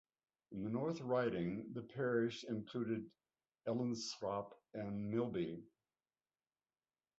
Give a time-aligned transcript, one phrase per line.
[0.51, 3.05] In the North Riding the parish included
[3.67, 5.63] Ellenthorpe and Milby.